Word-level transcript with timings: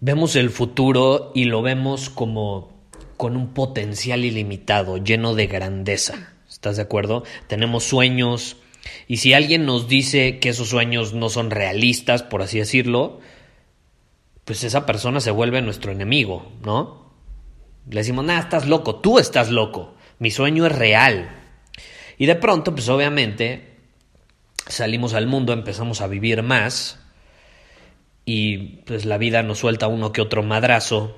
vemos 0.00 0.36
el 0.36 0.50
futuro 0.50 1.32
y 1.34 1.44
lo 1.44 1.62
vemos 1.62 2.10
como 2.10 2.70
con 3.16 3.36
un 3.36 3.54
potencial 3.54 4.24
ilimitado, 4.24 4.98
lleno 4.98 5.34
de 5.34 5.46
grandeza. 5.46 6.34
¿Estás 6.48 6.76
de 6.76 6.82
acuerdo? 6.82 7.24
Tenemos 7.48 7.84
sueños 7.84 8.56
y 9.08 9.18
si 9.18 9.32
alguien 9.34 9.66
nos 9.66 9.88
dice 9.88 10.38
que 10.38 10.50
esos 10.50 10.68
sueños 10.68 11.12
no 11.12 11.28
son 11.28 11.50
realistas, 11.50 12.22
por 12.22 12.42
así 12.42 12.58
decirlo, 12.58 13.20
pues 14.44 14.64
esa 14.64 14.86
persona 14.86 15.20
se 15.20 15.30
vuelve 15.30 15.60
nuestro 15.62 15.92
enemigo, 15.92 16.52
¿no? 16.64 17.12
Le 17.88 18.00
decimos, 18.00 18.24
nada, 18.24 18.40
estás 18.40 18.66
loco, 18.66 18.96
tú 18.96 19.18
estás 19.18 19.50
loco, 19.50 19.94
mi 20.18 20.30
sueño 20.30 20.66
es 20.66 20.72
real. 20.72 21.30
Y 22.18 22.26
de 22.26 22.34
pronto, 22.36 22.74
pues 22.74 22.88
obviamente, 22.88 23.76
salimos 24.66 25.14
al 25.14 25.26
mundo, 25.26 25.52
empezamos 25.52 26.00
a 26.00 26.06
vivir 26.06 26.42
más 26.42 26.98
y 28.26 28.82
pues 28.84 29.04
la 29.06 29.16
vida 29.16 29.42
nos 29.42 29.60
suelta 29.60 29.86
uno 29.86 30.12
que 30.12 30.20
otro 30.20 30.42
madrazo, 30.42 31.16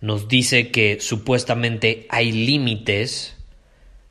nos 0.00 0.28
dice 0.28 0.70
que 0.70 1.00
supuestamente 1.00 2.06
hay 2.08 2.32
límites 2.32 3.36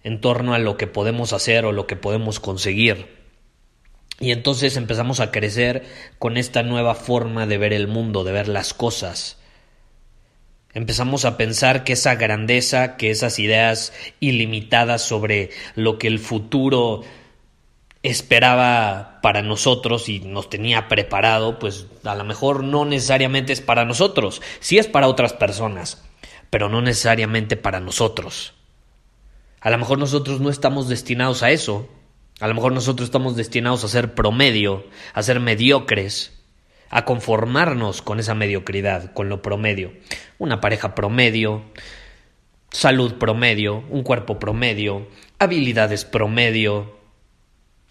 en 0.03 0.20
torno 0.20 0.53
a 0.53 0.59
lo 0.59 0.78
que 0.78 0.88
podemos 0.88 1.31
hacer 1.34 1.66
o 1.66 1.72
lo 1.72 1.88
que 1.88 1.95
podemos 1.95 2.40
conseguir. 2.40 3.08
Y 4.20 4.31
entonces 4.31 4.78
empezamos 4.78 5.20
a 5.20 5.31
crecer 5.31 5.84
con 6.20 6.38
esta 6.38 6.64
nueva 6.64 6.95
forma 6.95 7.48
de 7.48 7.58
ver 7.58 7.73
el 7.73 7.88
mundo, 7.88 8.23
de 8.23 8.34
ver 8.34 8.48
las 8.50 8.73
cosas. 8.73 9.38
Empezamos 10.73 11.25
a 11.25 11.38
pensar 11.38 11.84
que 11.84 11.94
esa 11.94 12.16
grandeza, 12.16 12.98
que 12.98 13.09
esas 13.09 13.40
ideas 13.40 13.94
ilimitadas 14.20 15.02
sobre 15.02 15.50
lo 15.75 15.98
que 15.98 16.08
el 16.08 16.20
futuro 16.20 17.03
esperaba 18.03 19.19
para 19.21 19.41
nosotros 19.41 20.09
y 20.09 20.19
nos 20.19 20.49
tenía 20.49 20.88
preparado, 20.88 21.59
pues 21.59 21.88
a 22.03 22.16
lo 22.16 22.23
mejor 22.23 22.63
no 22.63 22.85
necesariamente 22.85 23.53
es 23.53 23.61
para 23.61 23.85
nosotros, 23.85 24.41
sí 24.59 24.77
es 24.80 24.88
para 24.88 25.07
otras 25.07 25.33
personas, 25.33 26.03
pero 26.49 26.67
no 26.67 26.81
necesariamente 26.81 27.57
para 27.57 27.79
nosotros. 27.79 28.53
A 29.59 29.69
lo 29.69 29.78
mejor 29.78 30.00
nosotros 30.00 30.41
no 30.41 30.50
estamos 30.50 30.90
destinados 30.90 31.44
a 31.44 31.51
eso, 31.51 31.88
a 32.40 32.47
lo 32.47 32.56
mejor 32.56 32.73
nosotros 32.73 33.07
estamos 33.07 33.35
destinados 33.35 33.84
a 33.84 33.88
ser 33.88 34.16
promedio, 34.16 34.84
a 35.13 35.22
ser 35.22 35.40
mediocres, 35.40 36.41
a 36.90 37.06
conformarnos 37.06 38.01
con 38.01 38.19
esa 38.19 38.34
mediocridad, 38.34 39.13
con 39.13 39.29
lo 39.29 39.44
promedio. 39.44 39.94
Una 40.40 40.59
pareja 40.59 40.95
promedio, 40.95 41.63
salud 42.72 43.13
promedio, 43.13 43.84
un 43.90 44.01
cuerpo 44.01 44.40
promedio, 44.40 45.07
habilidades 45.38 46.03
promedio, 46.03 47.00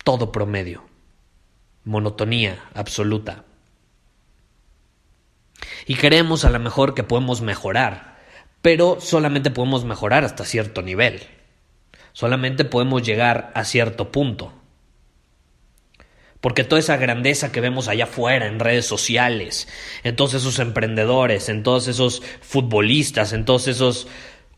todo 0.04 0.32
promedio. 0.32 0.84
Monotonía 1.84 2.62
absoluta. 2.74 3.44
Y 5.86 5.94
creemos 5.94 6.44
a 6.44 6.50
lo 6.50 6.58
mejor 6.58 6.94
que 6.94 7.02
podemos 7.02 7.40
mejorar, 7.40 8.18
pero 8.62 8.98
solamente 9.00 9.50
podemos 9.50 9.84
mejorar 9.84 10.24
hasta 10.24 10.44
cierto 10.44 10.82
nivel. 10.82 11.22
Solamente 12.12 12.64
podemos 12.64 13.02
llegar 13.02 13.50
a 13.54 13.64
cierto 13.64 14.12
punto. 14.12 14.52
Porque 16.40 16.64
toda 16.64 16.80
esa 16.80 16.96
grandeza 16.96 17.52
que 17.52 17.60
vemos 17.60 17.88
allá 17.88 18.04
afuera 18.04 18.46
en 18.46 18.60
redes 18.60 18.86
sociales, 18.86 19.68
en 20.04 20.16
todos 20.16 20.34
esos 20.34 20.58
emprendedores, 20.58 21.48
en 21.50 21.62
todos 21.62 21.86
esos 21.86 22.22
futbolistas, 22.40 23.32
en 23.32 23.44
todos 23.44 23.68
esos 23.68 24.08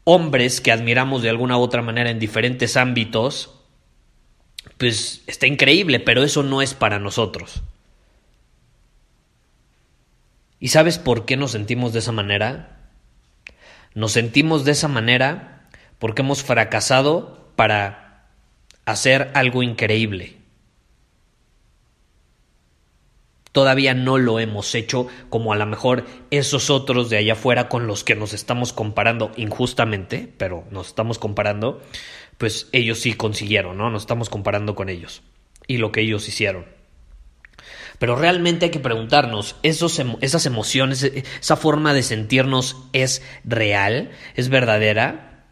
hombres 0.04 0.60
que 0.60 0.72
admiramos 0.72 1.22
de 1.22 1.30
alguna 1.30 1.58
u 1.58 1.60
otra 1.60 1.82
manera 1.82 2.10
en 2.10 2.20
diferentes 2.20 2.76
ámbitos, 2.76 3.61
pues 4.82 5.22
está 5.28 5.46
increíble, 5.46 6.00
pero 6.00 6.24
eso 6.24 6.42
no 6.42 6.60
es 6.60 6.74
para 6.74 6.98
nosotros. 6.98 7.62
¿Y 10.58 10.68
sabes 10.68 10.98
por 10.98 11.24
qué 11.24 11.36
nos 11.36 11.52
sentimos 11.52 11.92
de 11.92 12.00
esa 12.00 12.10
manera? 12.10 12.80
Nos 13.94 14.10
sentimos 14.10 14.64
de 14.64 14.72
esa 14.72 14.88
manera 14.88 15.68
porque 16.00 16.22
hemos 16.22 16.42
fracasado 16.42 17.48
para 17.54 18.26
hacer 18.84 19.30
algo 19.34 19.62
increíble. 19.62 20.38
Todavía 23.52 23.94
no 23.94 24.18
lo 24.18 24.40
hemos 24.40 24.74
hecho 24.74 25.06
como 25.28 25.52
a 25.52 25.56
lo 25.56 25.66
mejor 25.66 26.06
esos 26.32 26.70
otros 26.70 27.08
de 27.08 27.18
allá 27.18 27.34
afuera 27.34 27.68
con 27.68 27.86
los 27.86 28.02
que 28.02 28.16
nos 28.16 28.32
estamos 28.32 28.72
comparando 28.72 29.30
injustamente, 29.36 30.28
pero 30.38 30.64
nos 30.72 30.88
estamos 30.88 31.20
comparando, 31.20 31.80
pues 32.42 32.66
ellos 32.72 32.98
sí 32.98 33.12
consiguieron, 33.12 33.78
¿no? 33.78 33.88
Nos 33.88 34.02
estamos 34.02 34.28
comparando 34.28 34.74
con 34.74 34.88
ellos 34.88 35.22
y 35.68 35.76
lo 35.76 35.92
que 35.92 36.00
ellos 36.00 36.26
hicieron. 36.26 36.66
Pero 38.00 38.16
realmente 38.16 38.64
hay 38.64 38.70
que 38.72 38.80
preguntarnos, 38.80 39.54
¿esos, 39.62 40.02
¿esas 40.20 40.44
emociones, 40.44 41.04
esa 41.04 41.54
forma 41.54 41.94
de 41.94 42.02
sentirnos 42.02 42.78
es 42.92 43.22
real? 43.44 44.10
¿Es 44.34 44.48
verdadera? 44.48 45.44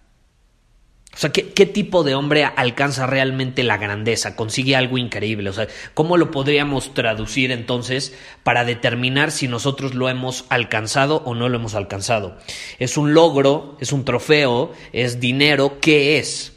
O 1.15 1.17
sea, 1.17 1.31
¿qué, 1.31 1.51
¿qué, 1.51 1.65
tipo 1.65 2.03
de 2.03 2.17
hombre 2.17 2.43
alcanza 2.45 3.07
realmente 3.07 3.62
la 3.62 3.77
grandeza? 3.77 4.34
Consigue 4.34 4.75
algo 4.75 4.99
increíble. 4.99 5.49
O 5.49 5.53
sea, 5.53 5.69
¿cómo 5.95 6.17
lo 6.17 6.33
podríamos 6.33 6.93
traducir 6.93 7.53
entonces 7.53 8.17
para 8.43 8.65
determinar 8.65 9.31
si 9.31 9.47
nosotros 9.47 9.95
lo 9.95 10.09
hemos 10.09 10.45
alcanzado 10.49 11.22
o 11.25 11.37
no 11.37 11.49
lo 11.49 11.57
hemos 11.57 11.77
alcanzado? 11.77 12.37
¿Es 12.81 12.97
un 12.97 13.15
logro? 13.15 13.77
¿Es 13.81 13.93
un 13.93 14.05
trofeo? 14.05 14.72
¿Es 14.93 15.21
dinero? 15.21 15.78
¿Qué 15.81 16.19
es? 16.19 16.57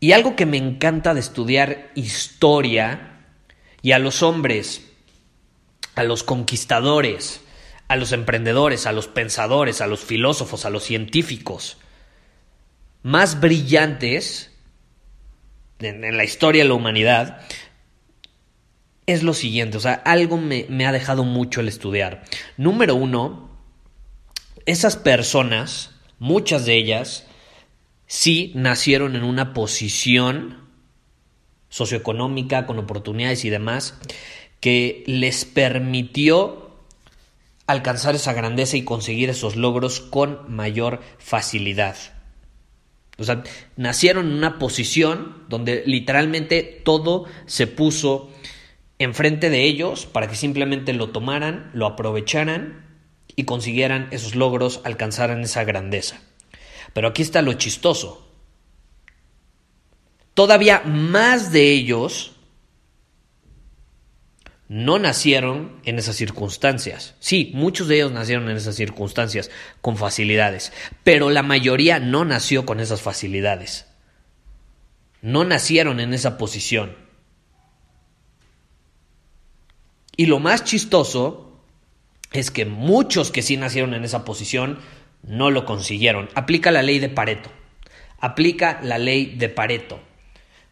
Y 0.00 0.12
algo 0.12 0.36
que 0.36 0.46
me 0.46 0.56
encanta 0.56 1.14
de 1.14 1.20
estudiar 1.20 1.90
historia 1.94 3.24
y 3.82 3.92
a 3.92 3.98
los 3.98 4.22
hombres, 4.22 4.82
a 5.94 6.04
los 6.04 6.22
conquistadores, 6.22 7.40
a 7.88 7.96
los 7.96 8.12
emprendedores, 8.12 8.86
a 8.86 8.92
los 8.92 9.08
pensadores, 9.08 9.80
a 9.80 9.86
los 9.86 10.00
filósofos, 10.00 10.64
a 10.64 10.70
los 10.70 10.84
científicos, 10.84 11.78
más 13.02 13.40
brillantes 13.40 14.52
en, 15.78 16.16
la 16.16 16.24
historia 16.24 16.62
de 16.62 16.68
la 16.68 16.74
humanidad 16.74 17.40
es 19.06 19.22
lo 19.22 19.32
siguiente, 19.32 19.78
o 19.78 19.80
sea, 19.80 19.94
algo 19.94 20.36
me, 20.36 20.66
me 20.68 20.86
ha 20.86 20.92
dejado 20.92 21.24
mucho 21.24 21.60
el 21.60 21.68
estudiar. 21.68 22.24
Número 22.58 22.94
uno, 22.94 23.48
esas 24.66 24.96
personas, 24.96 25.94
muchas 26.18 26.66
de 26.66 26.76
ellas, 26.76 27.26
sí 28.08 28.50
nacieron 28.56 29.14
en 29.14 29.22
una 29.22 29.54
posición 29.54 30.66
socioeconómica, 31.68 32.66
con 32.66 32.78
oportunidades 32.78 33.44
y 33.44 33.50
demás, 33.50 33.94
que 34.58 35.04
les 35.06 35.44
permitió 35.44 36.72
alcanzar 37.68 38.14
esa 38.14 38.32
grandeza 38.32 38.76
y 38.76 38.82
conseguir 38.82 39.28
esos 39.30 39.54
logros 39.54 40.00
con 40.00 40.52
mayor 40.52 41.00
facilidad. 41.18 41.96
O 43.18 43.24
sea, 43.24 43.42
nacieron 43.76 44.28
en 44.28 44.32
una 44.32 44.58
posición 44.58 45.44
donde 45.48 45.82
literalmente 45.86 46.62
todo 46.62 47.26
se 47.46 47.66
puso 47.66 48.30
enfrente 48.98 49.50
de 49.50 49.64
ellos 49.64 50.06
para 50.06 50.28
que 50.28 50.34
simplemente 50.34 50.92
lo 50.92 51.10
tomaran, 51.10 51.70
lo 51.74 51.86
aprovecharan 51.86 52.86
y 53.36 53.44
consiguieran 53.44 54.08
esos 54.12 54.34
logros, 54.34 54.80
alcanzaran 54.84 55.42
esa 55.42 55.64
grandeza. 55.64 56.20
Pero 56.98 57.06
aquí 57.06 57.22
está 57.22 57.42
lo 57.42 57.52
chistoso. 57.52 58.28
Todavía 60.34 60.80
más 60.80 61.52
de 61.52 61.70
ellos 61.70 62.32
no 64.66 64.98
nacieron 64.98 65.80
en 65.84 66.00
esas 66.00 66.16
circunstancias. 66.16 67.14
Sí, 67.20 67.52
muchos 67.54 67.86
de 67.86 67.98
ellos 67.98 68.10
nacieron 68.10 68.50
en 68.50 68.56
esas 68.56 68.74
circunstancias 68.74 69.48
con 69.80 69.96
facilidades, 69.96 70.72
pero 71.04 71.30
la 71.30 71.44
mayoría 71.44 72.00
no 72.00 72.24
nació 72.24 72.66
con 72.66 72.80
esas 72.80 73.00
facilidades. 73.00 73.86
No 75.22 75.44
nacieron 75.44 76.00
en 76.00 76.12
esa 76.12 76.36
posición. 76.36 76.96
Y 80.16 80.26
lo 80.26 80.40
más 80.40 80.64
chistoso 80.64 81.62
es 82.32 82.50
que 82.50 82.64
muchos 82.64 83.30
que 83.30 83.42
sí 83.42 83.56
nacieron 83.56 83.94
en 83.94 84.02
esa 84.02 84.24
posición 84.24 84.80
no 85.22 85.50
lo 85.50 85.64
consiguieron. 85.64 86.28
Aplica 86.34 86.70
la 86.70 86.82
ley 86.82 86.98
de 86.98 87.08
Pareto. 87.08 87.50
Aplica 88.18 88.80
la 88.82 88.98
ley 88.98 89.34
de 89.36 89.48
Pareto. 89.48 90.00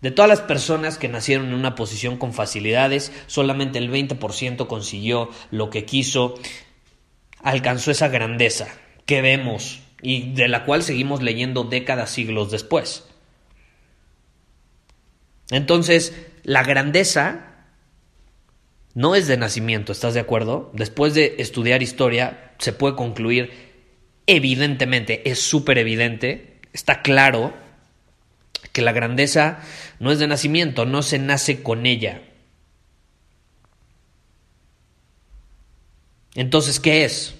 De 0.00 0.10
todas 0.10 0.28
las 0.28 0.40
personas 0.40 0.98
que 0.98 1.08
nacieron 1.08 1.48
en 1.48 1.54
una 1.54 1.74
posición 1.74 2.18
con 2.18 2.32
facilidades, 2.32 3.12
solamente 3.26 3.78
el 3.78 3.90
20% 3.90 4.66
consiguió 4.66 5.30
lo 5.50 5.70
que 5.70 5.84
quiso, 5.84 6.34
alcanzó 7.42 7.90
esa 7.90 8.08
grandeza 8.08 8.68
que 9.06 9.22
vemos 9.22 9.80
y 10.02 10.32
de 10.34 10.48
la 10.48 10.64
cual 10.64 10.82
seguimos 10.82 11.22
leyendo 11.22 11.64
décadas, 11.64 12.10
siglos 12.10 12.50
después. 12.50 13.04
Entonces, 15.50 16.14
la 16.42 16.62
grandeza 16.62 17.56
no 18.94 19.14
es 19.14 19.26
de 19.26 19.36
nacimiento, 19.36 19.92
¿estás 19.92 20.14
de 20.14 20.20
acuerdo? 20.20 20.70
Después 20.74 21.14
de 21.14 21.36
estudiar 21.38 21.82
historia, 21.82 22.52
se 22.58 22.72
puede 22.72 22.96
concluir 22.96 23.75
evidentemente, 24.26 25.28
es 25.28 25.40
súper 25.40 25.78
evidente, 25.78 26.60
está 26.72 27.02
claro 27.02 27.54
que 28.72 28.82
la 28.82 28.92
grandeza 28.92 29.60
no 30.00 30.12
es 30.12 30.18
de 30.18 30.26
nacimiento, 30.26 30.84
no 30.84 31.02
se 31.02 31.18
nace 31.18 31.62
con 31.62 31.86
ella. 31.86 32.22
Entonces, 36.34 36.80
¿qué 36.80 37.04
es? 37.04 37.34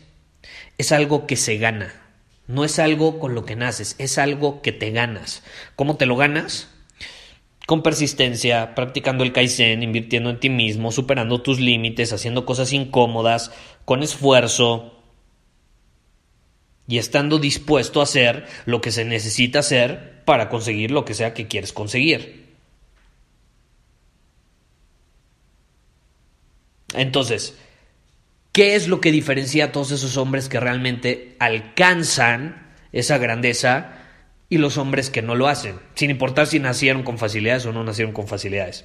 Es 0.78 0.92
algo 0.92 1.26
que 1.26 1.36
se 1.36 1.58
gana. 1.58 1.92
No 2.46 2.64
es 2.64 2.78
algo 2.78 3.18
con 3.18 3.34
lo 3.34 3.44
que 3.44 3.56
naces, 3.56 3.96
es 3.98 4.18
algo 4.18 4.62
que 4.62 4.72
te 4.72 4.90
ganas. 4.92 5.42
¿Cómo 5.74 5.96
te 5.96 6.06
lo 6.06 6.16
ganas? 6.16 6.70
Con 7.66 7.82
persistencia, 7.82 8.74
practicando 8.76 9.24
el 9.24 9.32
Kaizen, 9.32 9.82
invirtiendo 9.82 10.30
en 10.30 10.38
ti 10.38 10.48
mismo, 10.48 10.92
superando 10.92 11.42
tus 11.42 11.58
límites, 11.58 12.12
haciendo 12.12 12.46
cosas 12.46 12.72
incómodas, 12.72 13.50
con 13.84 14.04
esfuerzo, 14.04 14.95
y 16.88 16.98
estando 16.98 17.38
dispuesto 17.38 18.00
a 18.00 18.04
hacer 18.04 18.46
lo 18.64 18.80
que 18.80 18.92
se 18.92 19.04
necesita 19.04 19.60
hacer 19.60 20.22
para 20.24 20.48
conseguir 20.48 20.90
lo 20.90 21.04
que 21.04 21.14
sea 21.14 21.34
que 21.34 21.46
quieres 21.46 21.72
conseguir. 21.72 22.46
Entonces, 26.94 27.56
¿qué 28.52 28.74
es 28.74 28.88
lo 28.88 29.00
que 29.00 29.12
diferencia 29.12 29.66
a 29.66 29.72
todos 29.72 29.90
esos 29.90 30.16
hombres 30.16 30.48
que 30.48 30.60
realmente 30.60 31.36
alcanzan 31.38 32.74
esa 32.92 33.18
grandeza 33.18 33.98
y 34.48 34.58
los 34.58 34.78
hombres 34.78 35.10
que 35.10 35.22
no 35.22 35.34
lo 35.34 35.48
hacen? 35.48 35.78
Sin 35.94 36.10
importar 36.10 36.46
si 36.46 36.60
nacieron 36.60 37.02
con 37.02 37.18
facilidades 37.18 37.66
o 37.66 37.72
no 37.72 37.84
nacieron 37.84 38.14
con 38.14 38.28
facilidades. 38.28 38.84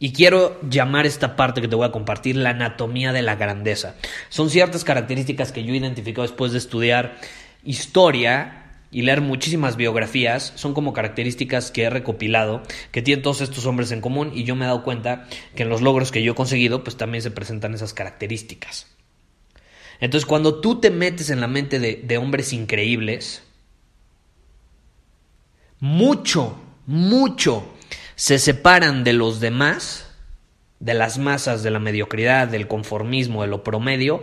Y 0.00 0.12
quiero 0.12 0.60
llamar 0.68 1.06
esta 1.06 1.34
parte 1.34 1.60
que 1.60 1.68
te 1.68 1.74
voy 1.74 1.86
a 1.86 1.92
compartir 1.92 2.36
la 2.36 2.50
anatomía 2.50 3.12
de 3.12 3.22
la 3.22 3.34
grandeza. 3.34 3.96
Son 4.28 4.48
ciertas 4.48 4.84
características 4.84 5.50
que 5.50 5.64
yo 5.64 5.74
he 5.74 5.76
identificado 5.76 6.22
después 6.22 6.52
de 6.52 6.58
estudiar 6.58 7.18
historia 7.64 8.76
y 8.92 9.02
leer 9.02 9.20
muchísimas 9.20 9.76
biografías. 9.76 10.52
Son 10.54 10.72
como 10.72 10.92
características 10.92 11.72
que 11.72 11.82
he 11.82 11.90
recopilado 11.90 12.62
que 12.92 13.02
tienen 13.02 13.22
todos 13.22 13.40
estos 13.40 13.66
hombres 13.66 13.90
en 13.90 14.00
común 14.00 14.30
y 14.34 14.44
yo 14.44 14.54
me 14.54 14.64
he 14.64 14.68
dado 14.68 14.84
cuenta 14.84 15.26
que 15.56 15.64
en 15.64 15.68
los 15.68 15.82
logros 15.82 16.12
que 16.12 16.22
yo 16.22 16.32
he 16.32 16.36
conseguido 16.36 16.84
pues 16.84 16.96
también 16.96 17.22
se 17.22 17.32
presentan 17.32 17.74
esas 17.74 17.92
características. 17.92 18.86
Entonces 20.00 20.26
cuando 20.26 20.60
tú 20.60 20.80
te 20.80 20.90
metes 20.90 21.28
en 21.30 21.40
la 21.40 21.48
mente 21.48 21.80
de, 21.80 21.96
de 22.04 22.18
hombres 22.18 22.52
increíbles, 22.52 23.42
mucho, 25.80 26.56
mucho 26.86 27.74
se 28.18 28.40
separan 28.40 29.04
de 29.04 29.12
los 29.12 29.38
demás, 29.38 30.10
de 30.80 30.92
las 30.92 31.18
masas, 31.18 31.62
de 31.62 31.70
la 31.70 31.78
mediocridad, 31.78 32.48
del 32.48 32.66
conformismo, 32.66 33.42
de 33.42 33.48
lo 33.48 33.62
promedio, 33.62 34.22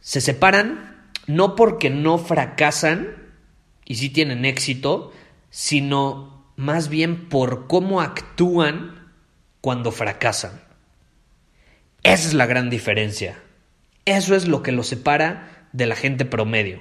se 0.00 0.20
separan 0.20 1.08
no 1.28 1.54
porque 1.54 1.90
no 1.90 2.18
fracasan 2.18 3.30
y 3.84 3.94
sí 3.94 4.10
tienen 4.10 4.44
éxito, 4.44 5.12
sino 5.48 6.44
más 6.56 6.88
bien 6.88 7.28
por 7.28 7.68
cómo 7.68 8.00
actúan 8.00 9.12
cuando 9.60 9.92
fracasan. 9.92 10.62
Esa 12.02 12.26
es 12.26 12.34
la 12.34 12.46
gran 12.46 12.68
diferencia. 12.68 13.38
Eso 14.06 14.34
es 14.34 14.48
lo 14.48 14.64
que 14.64 14.72
los 14.72 14.88
separa 14.88 15.68
de 15.72 15.86
la 15.86 15.94
gente 15.94 16.24
promedio. 16.24 16.80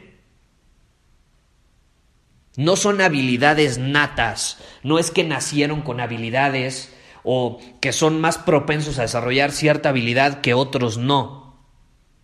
No 2.59 2.75
son 2.75 2.99
habilidades 2.99 3.77
natas, 3.77 4.57
no 4.83 4.99
es 4.99 5.11
que 5.11 5.23
nacieron 5.23 5.81
con 5.81 6.01
habilidades 6.01 6.93
o 7.23 7.57
que 7.79 7.93
son 7.93 8.19
más 8.19 8.37
propensos 8.37 8.99
a 8.99 9.03
desarrollar 9.03 9.53
cierta 9.53 9.87
habilidad 9.87 10.41
que 10.41 10.53
otros 10.53 10.97
no. 10.97 11.57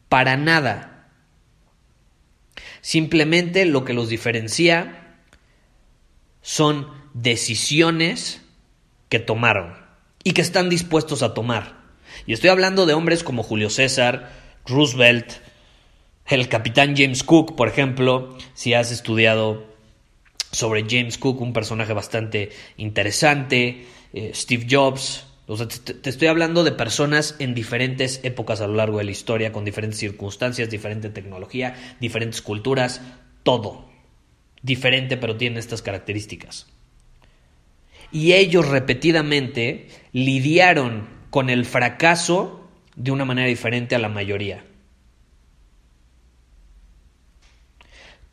Para 0.09 0.35
nada. 0.35 1.07
Simplemente 2.81 3.63
lo 3.65 3.85
que 3.85 3.93
los 3.93 4.09
diferencia 4.09 5.15
son 6.41 6.89
decisiones 7.13 8.41
que 9.07 9.19
tomaron 9.19 9.77
y 10.25 10.33
que 10.33 10.41
están 10.41 10.67
dispuestos 10.67 11.23
a 11.23 11.33
tomar. 11.33 11.77
Y 12.25 12.33
estoy 12.33 12.49
hablando 12.49 12.85
de 12.85 12.93
hombres 12.93 13.23
como 13.23 13.41
Julio 13.41 13.69
César, 13.69 14.33
Roosevelt, 14.65 15.31
el 16.25 16.49
capitán 16.49 16.93
James 16.93 17.23
Cook, 17.23 17.55
por 17.55 17.69
ejemplo, 17.69 18.37
si 18.53 18.73
has 18.73 18.91
estudiado 18.91 19.74
sobre 20.55 20.85
James 20.89 21.17
Cook, 21.17 21.41
un 21.41 21.53
personaje 21.53 21.93
bastante 21.93 22.49
interesante, 22.77 23.85
eh, 24.13 24.31
Steve 24.33 24.65
Jobs. 24.69 25.25
te, 26.01 26.09
estoy 26.09 26.27
hablando 26.27 26.63
de 26.63 26.71
personas 26.71 27.35
en 27.39 27.53
diferentes 27.53 28.21
épocas 28.23 28.61
a 28.61 28.67
lo 28.67 28.75
largo 28.75 28.99
de 28.99 29.03
la 29.03 29.11
historia, 29.11 29.51
con 29.51 29.65
diferentes 29.65 29.99
circunstancias, 29.99 30.69
diferente 30.69 31.09
tecnología, 31.09 31.75
diferentes 31.99 32.41
culturas, 32.41 33.01
todo. 33.43 33.85
Diferente, 34.61 35.17
pero 35.17 35.35
tiene 35.35 35.59
estas 35.59 35.81
características. 35.81 36.67
Y 38.11 38.33
ellos 38.33 38.67
repetidamente 38.67 39.89
lidiaron 40.13 41.07
con 41.29 41.49
el 41.49 41.65
fracaso 41.65 42.67
de 42.95 43.11
una 43.11 43.25
manera 43.25 43.47
diferente 43.47 43.93
a 43.93 43.99
la 43.99 44.09
mayoría. 44.09 44.63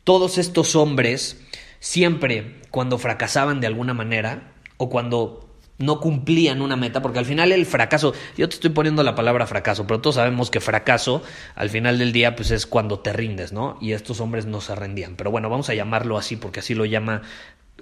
Todos 0.05 0.37
estos 0.37 0.75
hombres 0.75 1.42
siempre 1.83 2.61
cuando 2.71 2.97
fracasaban 2.97 3.59
de 3.59 3.67
alguna 3.67 3.93
manera 3.93 4.53
o 4.77 4.89
cuando 4.89 5.49
no 5.79 5.99
cumplían 5.99 6.61
una 6.61 6.77
meta, 6.77 7.01
porque 7.01 7.19
al 7.19 7.25
final 7.25 7.51
el 7.51 7.65
fracaso, 7.65 8.13
yo 8.37 8.47
te 8.47 8.55
estoy 8.55 8.69
poniendo 8.69 9.03
la 9.03 9.15
palabra 9.15 9.45
fracaso, 9.47 9.85
pero 9.85 9.99
todos 9.99 10.15
sabemos 10.15 10.49
que 10.49 10.61
fracaso 10.61 11.23
al 11.55 11.69
final 11.69 11.99
del 11.99 12.13
día 12.13 12.37
pues 12.37 12.51
es 12.51 12.65
cuando 12.65 12.99
te 12.99 13.11
rindes, 13.11 13.51
¿no? 13.51 13.77
Y 13.81 13.91
estos 13.91 14.21
hombres 14.21 14.45
no 14.45 14.61
se 14.61 14.73
rendían, 14.75 15.17
pero 15.17 15.29
bueno, 15.29 15.49
vamos 15.49 15.69
a 15.69 15.73
llamarlo 15.73 16.17
así 16.17 16.37
porque 16.37 16.61
así 16.61 16.73
lo 16.73 16.85
llama 16.85 17.21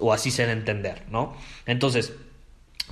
o 0.00 0.12
así 0.12 0.32
se 0.32 0.42
debe 0.42 0.54
entender, 0.54 1.04
¿no? 1.08 1.36
Entonces, 1.66 2.12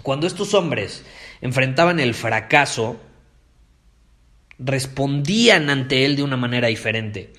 cuando 0.03 0.29
estos 0.29 0.55
hombres 0.55 1.05
enfrentaban 1.41 1.99
el 1.99 2.15
fracaso, 2.15 3.01
respondían 4.61 5.71
ante 5.71 6.05
él 6.05 6.15
de 6.15 6.23
una 6.23 6.37
manera 6.37 6.69
diferente. 6.69 7.33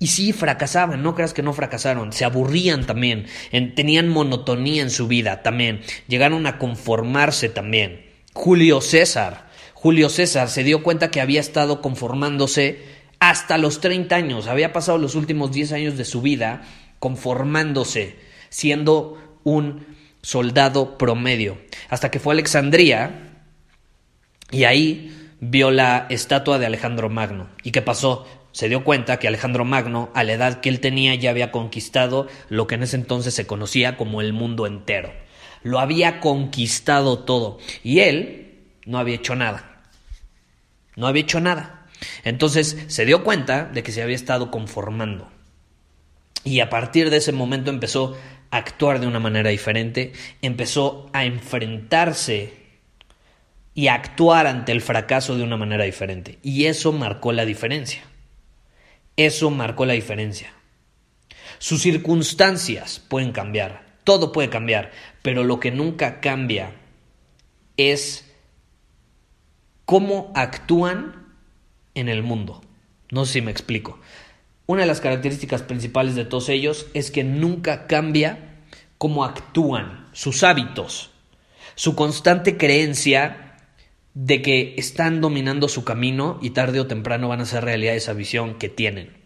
Y 0.00 0.08
sí, 0.08 0.32
fracasaban, 0.32 1.02
no 1.02 1.14
creas 1.14 1.34
que 1.34 1.42
no 1.42 1.52
fracasaron, 1.52 2.12
se 2.12 2.24
aburrían 2.24 2.86
también, 2.86 3.26
tenían 3.74 4.08
monotonía 4.08 4.82
en 4.82 4.90
su 4.90 5.08
vida 5.08 5.42
también, 5.42 5.80
llegaron 6.06 6.46
a 6.46 6.58
conformarse 6.58 7.48
también. 7.48 8.06
Julio 8.32 8.80
César, 8.80 9.48
Julio 9.74 10.08
César 10.08 10.48
se 10.48 10.62
dio 10.62 10.84
cuenta 10.84 11.10
que 11.10 11.20
había 11.20 11.40
estado 11.40 11.80
conformándose 11.80 12.80
hasta 13.18 13.58
los 13.58 13.80
30 13.80 14.14
años, 14.14 14.46
había 14.46 14.72
pasado 14.72 14.98
los 14.98 15.16
últimos 15.16 15.50
10 15.50 15.72
años 15.72 15.96
de 15.96 16.04
su 16.04 16.22
vida 16.22 16.62
conformándose, 17.00 18.16
siendo 18.50 19.40
un 19.42 19.84
soldado 20.22 20.96
promedio, 20.98 21.58
hasta 21.88 22.10
que 22.10 22.20
fue 22.20 22.32
a 22.32 22.34
Alexandría 22.34 23.28
y 24.50 24.64
ahí 24.64 25.14
vio 25.40 25.70
la 25.70 26.06
estatua 26.10 26.58
de 26.58 26.66
Alejandro 26.66 27.08
Magno. 27.08 27.48
¿Y 27.62 27.70
qué 27.70 27.82
pasó? 27.82 28.26
Se 28.52 28.68
dio 28.68 28.84
cuenta 28.84 29.18
que 29.18 29.28
Alejandro 29.28 29.64
Magno, 29.64 30.10
a 30.14 30.24
la 30.24 30.32
edad 30.32 30.60
que 30.60 30.68
él 30.68 30.80
tenía, 30.80 31.14
ya 31.14 31.30
había 31.30 31.52
conquistado 31.52 32.26
lo 32.48 32.66
que 32.66 32.74
en 32.76 32.82
ese 32.82 32.96
entonces 32.96 33.34
se 33.34 33.46
conocía 33.46 33.96
como 33.96 34.20
el 34.20 34.32
mundo 34.32 34.66
entero. 34.66 35.12
Lo 35.62 35.80
había 35.80 36.20
conquistado 36.20 37.20
todo. 37.20 37.58
Y 37.82 38.00
él 38.00 38.60
no 38.86 38.98
había 38.98 39.16
hecho 39.16 39.34
nada. 39.34 39.82
No 40.96 41.06
había 41.06 41.22
hecho 41.22 41.40
nada. 41.40 41.86
Entonces 42.24 42.76
se 42.88 43.04
dio 43.04 43.24
cuenta 43.24 43.64
de 43.66 43.82
que 43.82 43.92
se 43.92 44.02
había 44.02 44.16
estado 44.16 44.50
conformando. 44.50 45.28
Y 46.44 46.60
a 46.60 46.70
partir 46.70 47.10
de 47.10 47.18
ese 47.18 47.32
momento 47.32 47.70
empezó 47.70 48.16
a 48.50 48.56
actuar 48.56 49.00
de 49.00 49.06
una 49.06 49.20
manera 49.20 49.50
diferente, 49.50 50.12
empezó 50.40 51.10
a 51.12 51.24
enfrentarse 51.24 52.54
y 53.74 53.88
actuar 53.88 54.46
ante 54.46 54.72
el 54.72 54.80
fracaso 54.80 55.36
de 55.36 55.42
una 55.42 55.56
manera 55.56 55.84
diferente. 55.84 56.38
Y 56.42 56.64
eso 56.64 56.92
marcó 56.92 57.32
la 57.32 57.44
diferencia. 57.44 58.02
Eso 59.18 59.50
marcó 59.50 59.84
la 59.84 59.94
diferencia. 59.94 60.54
Sus 61.58 61.82
circunstancias 61.82 63.00
pueden 63.00 63.32
cambiar, 63.32 63.84
todo 64.04 64.30
puede 64.30 64.48
cambiar, 64.48 64.92
pero 65.22 65.42
lo 65.42 65.58
que 65.58 65.72
nunca 65.72 66.20
cambia 66.20 66.70
es 67.76 68.32
cómo 69.84 70.30
actúan 70.36 71.34
en 71.94 72.08
el 72.08 72.22
mundo. 72.22 72.62
No 73.10 73.26
sé 73.26 73.32
si 73.34 73.42
me 73.42 73.50
explico. 73.50 73.98
Una 74.66 74.82
de 74.82 74.86
las 74.86 75.00
características 75.00 75.62
principales 75.62 76.14
de 76.14 76.24
todos 76.24 76.48
ellos 76.48 76.86
es 76.94 77.10
que 77.10 77.24
nunca 77.24 77.88
cambia 77.88 78.60
cómo 78.98 79.24
actúan, 79.24 80.06
sus 80.12 80.44
hábitos, 80.44 81.10
su 81.74 81.96
constante 81.96 82.56
creencia 82.56 83.47
de 84.20 84.42
que 84.42 84.74
están 84.76 85.20
dominando 85.20 85.68
su 85.68 85.84
camino 85.84 86.40
y 86.42 86.50
tarde 86.50 86.80
o 86.80 86.88
temprano 86.88 87.28
van 87.28 87.38
a 87.38 87.44
hacer 87.44 87.62
realidad 87.62 87.94
esa 87.94 88.14
visión 88.14 88.58
que 88.58 88.68
tienen. 88.68 89.16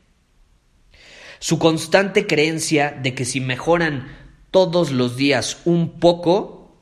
Su 1.38 1.58
constante 1.58 2.26
creencia 2.26 2.90
de 2.90 3.14
que 3.14 3.24
si 3.24 3.40
mejoran 3.40 4.14
todos 4.50 4.90
los 4.90 5.16
días 5.16 5.62
un 5.64 5.98
poco, 5.98 6.76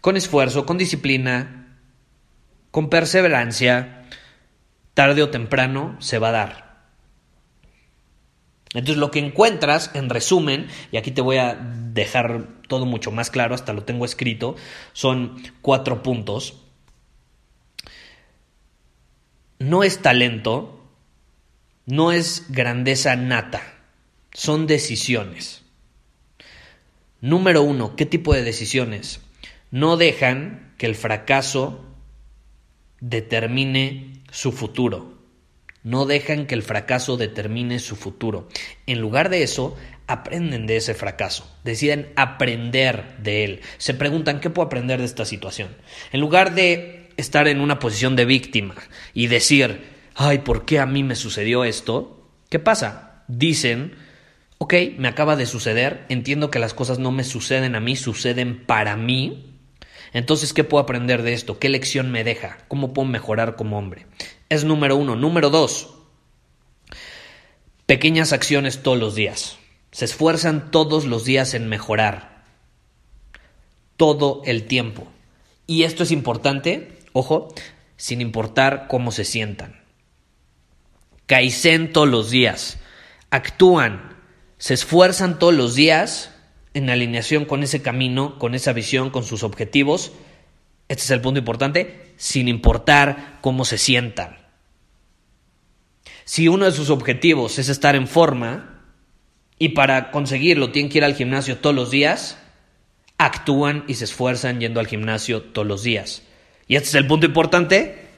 con 0.00 0.16
esfuerzo, 0.16 0.66
con 0.66 0.78
disciplina, 0.78 1.80
con 2.70 2.90
perseverancia, 2.90 4.04
tarde 4.94 5.24
o 5.24 5.30
temprano 5.30 5.96
se 5.98 6.20
va 6.20 6.28
a 6.28 6.32
dar. 6.32 6.84
Entonces 8.72 8.98
lo 8.98 9.10
que 9.10 9.18
encuentras, 9.18 9.90
en 9.94 10.10
resumen, 10.10 10.68
y 10.92 10.96
aquí 10.96 11.10
te 11.10 11.22
voy 11.22 11.38
a 11.38 11.56
dejar 11.56 12.46
todo 12.68 12.86
mucho 12.86 13.10
más 13.10 13.30
claro, 13.30 13.56
hasta 13.56 13.72
lo 13.72 13.82
tengo 13.82 14.04
escrito, 14.04 14.54
son 14.92 15.42
cuatro 15.60 16.04
puntos. 16.04 16.60
No 19.64 19.82
es 19.82 20.02
talento, 20.02 20.84
no 21.86 22.12
es 22.12 22.44
grandeza 22.50 23.16
nata, 23.16 23.62
son 24.30 24.66
decisiones. 24.66 25.62
Número 27.22 27.62
uno, 27.62 27.96
¿qué 27.96 28.04
tipo 28.04 28.34
de 28.34 28.42
decisiones? 28.42 29.22
No 29.70 29.96
dejan 29.96 30.74
que 30.76 30.84
el 30.84 30.94
fracaso 30.94 31.82
determine 33.00 34.20
su 34.30 34.52
futuro. 34.52 35.14
No 35.82 36.04
dejan 36.04 36.46
que 36.46 36.54
el 36.54 36.62
fracaso 36.62 37.16
determine 37.16 37.78
su 37.78 37.96
futuro. 37.96 38.48
En 38.84 39.00
lugar 39.00 39.30
de 39.30 39.42
eso, 39.42 39.78
aprenden 40.06 40.66
de 40.66 40.76
ese 40.76 40.92
fracaso, 40.92 41.50
deciden 41.64 42.12
aprender 42.16 43.16
de 43.16 43.44
él. 43.44 43.60
Se 43.78 43.94
preguntan, 43.94 44.40
¿qué 44.40 44.50
puedo 44.50 44.66
aprender 44.66 44.98
de 44.98 45.06
esta 45.06 45.24
situación? 45.24 45.70
En 46.12 46.20
lugar 46.20 46.54
de 46.54 47.03
estar 47.16 47.48
en 47.48 47.60
una 47.60 47.78
posición 47.78 48.16
de 48.16 48.24
víctima 48.24 48.74
y 49.12 49.26
decir, 49.26 49.84
ay, 50.14 50.38
¿por 50.38 50.64
qué 50.64 50.80
a 50.80 50.86
mí 50.86 51.02
me 51.02 51.16
sucedió 51.16 51.64
esto? 51.64 52.30
¿Qué 52.50 52.58
pasa? 52.58 53.24
Dicen, 53.28 53.94
ok, 54.58 54.74
me 54.98 55.08
acaba 55.08 55.36
de 55.36 55.46
suceder, 55.46 56.04
entiendo 56.08 56.50
que 56.50 56.58
las 56.58 56.74
cosas 56.74 56.98
no 56.98 57.10
me 57.10 57.24
suceden 57.24 57.74
a 57.74 57.80
mí, 57.80 57.96
suceden 57.96 58.64
para 58.64 58.96
mí, 58.96 59.54
entonces, 60.14 60.52
¿qué 60.52 60.62
puedo 60.62 60.80
aprender 60.80 61.22
de 61.22 61.32
esto? 61.32 61.58
¿Qué 61.58 61.68
lección 61.68 62.12
me 62.12 62.22
deja? 62.22 62.58
¿Cómo 62.68 62.94
puedo 62.94 63.06
mejorar 63.06 63.56
como 63.56 63.76
hombre? 63.76 64.06
Es 64.48 64.64
número 64.64 64.96
uno. 64.96 65.16
Número 65.16 65.50
dos, 65.50 65.92
pequeñas 67.86 68.32
acciones 68.32 68.80
todos 68.80 68.96
los 68.96 69.16
días. 69.16 69.58
Se 69.90 70.04
esfuerzan 70.04 70.70
todos 70.70 71.04
los 71.04 71.24
días 71.24 71.52
en 71.54 71.68
mejorar. 71.68 72.44
Todo 73.96 74.42
el 74.44 74.66
tiempo. 74.68 75.08
Y 75.66 75.82
esto 75.82 76.04
es 76.04 76.12
importante, 76.12 76.96
ojo, 77.14 77.48
sin 77.96 78.20
importar 78.20 78.86
cómo 78.88 79.12
se 79.12 79.24
sientan. 79.24 79.80
Kaizen 81.26 81.92
todos 81.92 82.08
los 82.08 82.30
días. 82.30 82.78
Actúan, 83.30 84.18
se 84.58 84.74
esfuerzan 84.74 85.38
todos 85.38 85.54
los 85.54 85.74
días 85.74 86.34
en 86.74 86.90
alineación 86.90 87.46
con 87.46 87.62
ese 87.62 87.80
camino, 87.80 88.38
con 88.38 88.54
esa 88.54 88.74
visión, 88.74 89.08
con 89.08 89.24
sus 89.24 89.42
objetivos. 89.42 90.12
Este 90.88 91.04
es 91.04 91.10
el 91.10 91.22
punto 91.22 91.38
importante, 91.38 92.12
sin 92.16 92.48
importar 92.48 93.38
cómo 93.40 93.64
se 93.64 93.78
sientan. 93.78 94.36
Si 96.24 96.48
uno 96.48 96.64
de 96.64 96.72
sus 96.72 96.90
objetivos 96.90 97.58
es 97.58 97.68
estar 97.68 97.94
en 97.94 98.08
forma 98.08 98.82
y 99.58 99.70
para 99.70 100.10
conseguirlo 100.10 100.72
tienen 100.72 100.90
que 100.90 100.98
ir 100.98 101.04
al 101.04 101.14
gimnasio 101.14 101.58
todos 101.58 101.76
los 101.76 101.90
días, 101.90 102.38
actúan 103.18 103.84
y 103.86 103.94
se 103.94 104.04
esfuerzan 104.04 104.60
yendo 104.60 104.80
al 104.80 104.88
gimnasio 104.88 105.42
todos 105.42 105.66
los 105.66 105.82
días. 105.82 106.22
Y 106.66 106.76
este 106.76 106.88
es 106.88 106.94
el 106.94 107.06
punto 107.06 107.26
importante, 107.26 108.08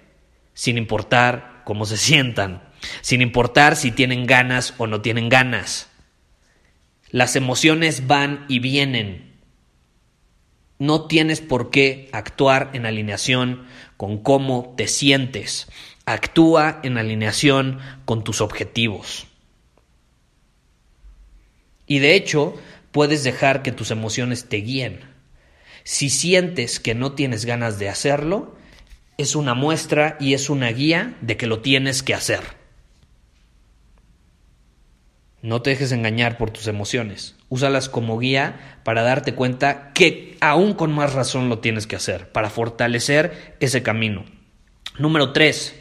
sin 0.55 0.79
importar 0.79 1.63
cómo 1.65 1.85
se 1.85 1.97
sientan, 1.97 2.63
sin 3.01 3.23
importar 3.23 3.77
si 3.77 3.91
tienen 3.91 4.27
ganas 4.27 4.75
o 4.79 4.87
no 4.87 5.01
tienen 5.01 5.29
ganas. 5.29 5.91
Las 7.11 7.37
emociones 7.37 8.07
van 8.07 8.45
y 8.49 8.59
vienen. 8.59 9.35
No 10.79 11.07
tienes 11.07 11.41
por 11.41 11.71
qué 11.71 12.09
actuar 12.13 12.71
en 12.75 12.85
alineación 12.85 13.67
con 13.97 14.19
cómo 14.19 14.75
te 14.77 14.89
sientes. 14.89 15.69
Actúa 16.05 16.81
en 16.83 16.99
alineación 16.99 17.81
con 18.05 18.23
tus 18.23 18.41
objetivos. 18.41 19.27
Y 21.87 22.01
de 22.01 22.15
hecho, 22.15 22.55
puedes 22.93 23.25
dejar 23.25 23.63
que 23.63 23.73
tus 23.73 23.91
emociones 23.91 24.49
te 24.49 24.59
guíen. 24.59 25.16
Si 25.87 26.11
sientes 26.11 26.81
que 26.81 26.97
no 26.97 27.13
tienes 27.13 27.45
ganas 27.45 27.79
de 27.79 27.89
hacerlo, 27.89 28.57
es 29.19 29.37
una 29.37 29.55
muestra 29.55 30.17
y 30.19 30.35
es 30.35 30.51
una 30.51 30.69
guía 30.71 31.17
de 31.21 31.37
que 31.37 31.47
lo 31.47 31.61
tienes 31.61 32.03
que 32.03 32.13
hacer. 32.13 32.41
No 35.43 35.63
te 35.63 35.71
dejes 35.71 35.93
engañar 35.93 36.39
por 36.39 36.51
tus 36.51 36.67
emociones. 36.67 37.37
Úsalas 37.51 37.89
como 37.89 38.19
guía 38.19 38.81
para 38.83 39.03
darte 39.03 39.37
cuenta 39.37 39.93
que 39.93 40.37
aún 40.41 40.75
con 40.75 40.93
más 40.93 41.13
razón 41.13 41.49
lo 41.49 41.61
tienes 41.61 41.87
que 41.87 41.95
hacer, 41.95 42.33
para 42.33 42.51
fortalecer 42.51 43.57
ese 43.61 43.85
camino. 43.85 44.25
Número 44.99 45.33
3. 45.33 45.73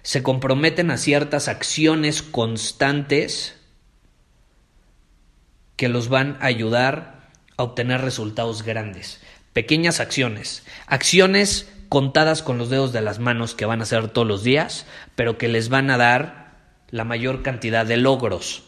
Se 0.00 0.22
comprometen 0.22 0.90
a 0.90 0.96
ciertas 0.96 1.48
acciones 1.48 2.22
constantes 2.22 3.60
que 5.76 5.90
los 5.90 6.08
van 6.08 6.38
a 6.40 6.46
ayudar 6.46 7.15
a 7.56 7.62
obtener 7.62 8.00
resultados 8.00 8.62
grandes. 8.62 9.20
Pequeñas 9.52 10.00
acciones. 10.00 10.64
Acciones 10.86 11.72
contadas 11.88 12.42
con 12.42 12.58
los 12.58 12.68
dedos 12.68 12.92
de 12.92 13.00
las 13.00 13.18
manos 13.18 13.54
que 13.54 13.64
van 13.64 13.80
a 13.80 13.84
hacer 13.84 14.08
todos 14.08 14.26
los 14.26 14.42
días, 14.42 14.86
pero 15.14 15.38
que 15.38 15.48
les 15.48 15.68
van 15.68 15.90
a 15.90 15.96
dar 15.96 16.56
la 16.90 17.04
mayor 17.04 17.42
cantidad 17.42 17.86
de 17.86 17.96
logros. 17.96 18.64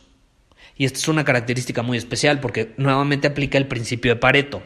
Y 0.77 0.85
esta 0.85 0.99
es 0.99 1.09
una 1.09 1.25
característica 1.25 1.83
muy 1.83 1.99
especial 1.99 2.41
porque 2.41 2.75
nuevamente 2.77 3.27
aplica 3.27 3.59
el 3.59 3.67
principio 3.67 4.15
de 4.15 4.21
Pareto. 4.21 4.63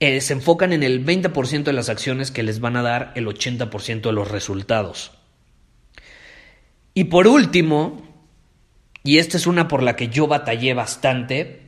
Eh, 0.00 0.20
se 0.20 0.32
enfocan 0.32 0.72
en 0.72 0.82
el 0.82 1.04
20% 1.04 1.64
de 1.64 1.72
las 1.72 1.88
acciones 1.88 2.30
que 2.30 2.42
les 2.42 2.60
van 2.60 2.76
a 2.76 2.82
dar 2.82 3.12
el 3.16 3.26
80% 3.26 4.00
de 4.02 4.12
los 4.12 4.30
resultados. 4.30 5.12
Y 6.94 7.04
por 7.04 7.26
último, 7.26 8.02
y 9.02 9.18
esta 9.18 9.36
es 9.36 9.46
una 9.46 9.68
por 9.68 9.82
la 9.82 9.96
que 9.96 10.08
yo 10.08 10.26
batallé 10.26 10.72
bastante, 10.74 11.67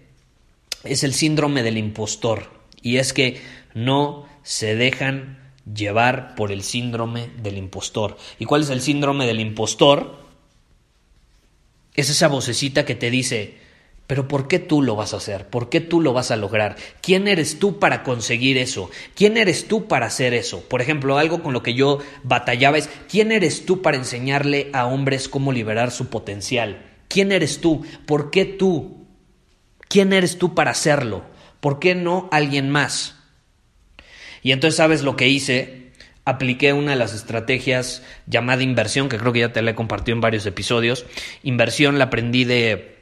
es 0.84 1.04
el 1.04 1.14
síndrome 1.14 1.62
del 1.62 1.78
impostor. 1.78 2.50
Y 2.82 2.96
es 2.96 3.12
que 3.12 3.40
no 3.74 4.26
se 4.42 4.74
dejan 4.74 5.52
llevar 5.72 6.34
por 6.34 6.52
el 6.52 6.62
síndrome 6.62 7.28
del 7.42 7.58
impostor. 7.58 8.16
¿Y 8.38 8.44
cuál 8.44 8.62
es 8.62 8.70
el 8.70 8.80
síndrome 8.80 9.26
del 9.26 9.40
impostor? 9.40 10.18
Es 11.94 12.10
esa 12.10 12.28
vocecita 12.28 12.84
que 12.84 12.94
te 12.94 13.10
dice, 13.10 13.58
pero 14.06 14.26
¿por 14.26 14.48
qué 14.48 14.58
tú 14.58 14.82
lo 14.82 14.96
vas 14.96 15.12
a 15.12 15.18
hacer? 15.18 15.48
¿Por 15.48 15.68
qué 15.68 15.80
tú 15.80 16.00
lo 16.00 16.12
vas 16.12 16.30
a 16.30 16.36
lograr? 16.36 16.76
¿Quién 17.00 17.28
eres 17.28 17.58
tú 17.58 17.78
para 17.78 18.02
conseguir 18.02 18.58
eso? 18.58 18.90
¿Quién 19.14 19.36
eres 19.36 19.68
tú 19.68 19.86
para 19.86 20.06
hacer 20.06 20.34
eso? 20.34 20.62
Por 20.68 20.80
ejemplo, 20.80 21.18
algo 21.18 21.42
con 21.42 21.52
lo 21.52 21.62
que 21.62 21.74
yo 21.74 21.98
batallaba 22.22 22.78
es, 22.78 22.88
¿quién 23.08 23.30
eres 23.30 23.66
tú 23.66 23.82
para 23.82 23.98
enseñarle 23.98 24.70
a 24.72 24.86
hombres 24.86 25.28
cómo 25.28 25.52
liberar 25.52 25.90
su 25.90 26.06
potencial? 26.08 26.86
¿Quién 27.08 27.32
eres 27.32 27.60
tú? 27.60 27.84
¿Por 28.06 28.30
qué 28.30 28.44
tú? 28.44 28.99
¿Quién 29.90 30.12
eres 30.12 30.38
tú 30.38 30.54
para 30.54 30.70
hacerlo? 30.70 31.24
¿Por 31.58 31.80
qué 31.80 31.96
no 31.96 32.28
alguien 32.30 32.70
más? 32.70 33.16
Y 34.40 34.52
entonces, 34.52 34.76
¿sabes 34.76 35.02
lo 35.02 35.16
que 35.16 35.28
hice? 35.28 35.90
Apliqué 36.24 36.72
una 36.72 36.92
de 36.92 36.96
las 36.96 37.12
estrategias 37.12 38.04
llamada 38.28 38.62
inversión, 38.62 39.08
que 39.08 39.18
creo 39.18 39.32
que 39.32 39.40
ya 39.40 39.52
te 39.52 39.62
la 39.62 39.72
he 39.72 39.74
compartido 39.74 40.14
en 40.14 40.20
varios 40.20 40.46
episodios. 40.46 41.06
Inversión 41.42 41.98
la 41.98 42.04
aprendí 42.04 42.44
de 42.44 43.00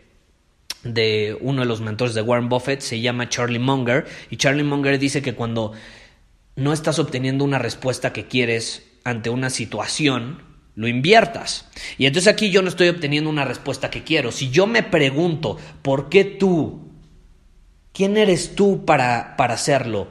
de 0.83 1.37
uno 1.43 1.61
de 1.61 1.67
los 1.67 1.83
mentores 1.83 2.15
de 2.15 2.23
Warren 2.23 2.49
Buffett, 2.49 2.81
se 2.81 3.01
llama 3.01 3.29
Charlie 3.29 3.59
Munger, 3.59 4.07
y 4.31 4.39
Charlie 4.39 4.63
Munger 4.63 4.99
dice 4.99 5.21
que 5.21 5.35
cuando 5.35 5.73
no 6.57 6.73
estás 6.73 6.99
obteniendo 6.99 7.45
una 7.45 7.59
respuesta 7.59 8.15
que 8.15 8.29
quieres 8.29 8.87
ante 9.05 9.29
una 9.29 9.51
situación, 9.51 10.48
lo 10.79 10.87
inviertas. 10.87 11.67
Y 11.99 12.07
entonces 12.07 12.33
aquí 12.33 12.51
yo 12.51 12.63
no 12.63 12.69
estoy 12.69 12.89
obteniendo 12.89 13.29
una 13.29 13.45
respuesta 13.45 13.91
que 13.91 14.05
quiero. 14.05 14.31
Si 14.31 14.51
yo 14.51 14.69
me 14.69 14.85
pregunto, 14.85 15.57
¿por 15.83 16.09
qué 16.09 16.25
tú? 16.25 16.93
¿Quién 17.93 18.17
eres 18.17 18.55
tú 18.55 18.85
para, 18.85 19.35
para 19.37 19.55
hacerlo? 19.55 20.07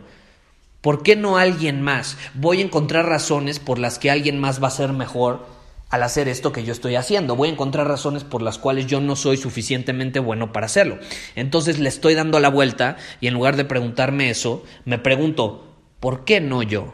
¿Por 0.82 1.04
qué 1.04 1.16
no 1.16 1.38
alguien 1.38 1.82
más? 1.82 2.18
Voy 2.34 2.60
a 2.60 2.66
encontrar 2.66 3.06
razones 3.06 3.60
por 3.60 3.80
las 3.80 3.98
que 3.98 4.12
alguien 4.12 4.42
más 4.42 4.62
va 4.62 4.68
a 4.68 4.72
ser 4.72 4.92
mejor 4.92 5.48
al 5.90 6.04
hacer 6.04 6.28
esto 6.28 6.52
que 6.52 6.66
yo 6.66 6.74
estoy 6.74 6.96
haciendo. 6.96 7.38
Voy 7.38 7.48
a 7.48 7.54
encontrar 7.54 7.88
razones 7.88 8.26
por 8.26 8.42
las 8.42 8.58
cuales 8.58 8.88
yo 8.88 9.00
no 9.00 9.16
soy 9.16 9.38
suficientemente 9.38 10.20
bueno 10.20 10.52
para 10.52 10.66
hacerlo. 10.66 11.00
Entonces 11.38 11.80
le 11.80 11.88
estoy 11.88 12.14
dando 12.14 12.42
la 12.42 12.50
vuelta 12.50 12.98
y 13.22 13.28
en 13.28 13.36
lugar 13.36 13.56
de 13.56 13.64
preguntarme 13.64 14.30
eso, 14.30 14.66
me 14.84 15.00
pregunto, 15.00 15.78
¿por 16.02 16.26
qué 16.26 16.42
no 16.42 16.62
yo? 16.62 16.94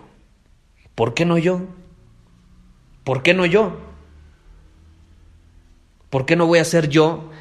¿Por 0.94 1.16
qué 1.16 1.26
no 1.26 1.40
yo? 1.40 1.70
¿Por 3.04 3.24
qué 3.24 3.34
no 3.34 3.46
yo? 3.46 3.80
¿Por 6.10 6.26
qué 6.26 6.36
no 6.36 6.46
voy 6.46 6.60
a 6.60 6.66
ser 6.66 6.90
yo 6.90 7.32